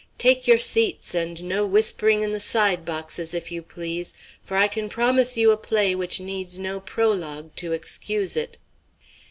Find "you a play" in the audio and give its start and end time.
5.37-5.93